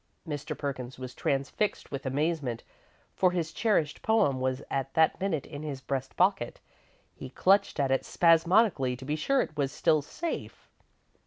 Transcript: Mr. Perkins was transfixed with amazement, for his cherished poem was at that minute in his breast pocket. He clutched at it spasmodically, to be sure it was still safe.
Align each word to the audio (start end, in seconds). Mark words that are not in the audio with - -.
Mr. 0.27 0.57
Perkins 0.57 0.97
was 0.97 1.13
transfixed 1.13 1.91
with 1.91 2.07
amazement, 2.07 2.63
for 3.13 3.29
his 3.29 3.51
cherished 3.53 4.01
poem 4.01 4.39
was 4.41 4.63
at 4.67 4.91
that 4.95 5.21
minute 5.21 5.45
in 5.45 5.61
his 5.61 5.79
breast 5.79 6.17
pocket. 6.17 6.59
He 7.13 7.29
clutched 7.29 7.79
at 7.79 7.91
it 7.91 8.03
spasmodically, 8.03 8.95
to 8.95 9.05
be 9.05 9.15
sure 9.15 9.41
it 9.41 9.55
was 9.55 9.71
still 9.71 10.01
safe. 10.01 10.67